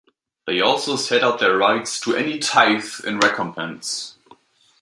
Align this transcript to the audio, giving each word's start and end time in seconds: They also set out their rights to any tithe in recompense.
They 0.47 0.61
also 0.61 0.95
set 0.95 1.21
out 1.23 1.37
their 1.37 1.55
rights 1.55 1.99
to 1.99 2.15
any 2.15 2.39
tithe 2.39 2.91
in 3.05 3.19
recompense. 3.19 4.17